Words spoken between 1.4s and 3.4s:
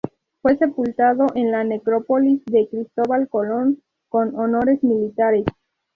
la Necrópolis de Cristóbal